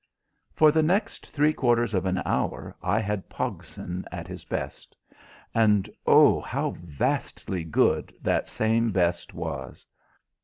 For 0.55 0.71
the 0.71 0.81
next 0.81 1.27
three 1.29 1.53
quarters 1.53 1.93
of 1.93 2.07
an 2.07 2.23
hour 2.25 2.75
I 2.81 2.97
had 2.97 3.29
Pogson 3.29 4.03
at 4.11 4.27
his 4.27 4.45
best. 4.45 4.95
And 5.53 5.87
oh! 6.07 6.39
how 6.41 6.71
vastly 6.71 7.63
good 7.63 8.11
that 8.23 8.47
same 8.47 8.89
best 8.91 9.35
was! 9.35 9.85